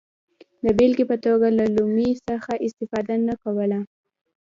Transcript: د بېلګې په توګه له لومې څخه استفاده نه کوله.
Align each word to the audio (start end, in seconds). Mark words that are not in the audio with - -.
د 0.63 0.65
بېلګې 0.77 1.05
په 1.11 1.17
توګه 1.25 1.47
له 1.57 1.65
لومې 1.75 2.09
څخه 2.27 2.51
استفاده 2.65 3.15
نه 3.27 3.35
کوله. 3.43 3.79